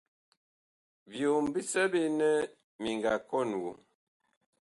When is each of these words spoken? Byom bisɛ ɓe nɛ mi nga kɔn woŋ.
Byom 1.09 1.45
bisɛ 1.53 1.81
ɓe 1.91 2.01
nɛ 2.17 2.29
mi 2.81 2.89
nga 2.97 3.13
kɔn 3.29 3.49
woŋ. 3.61 3.77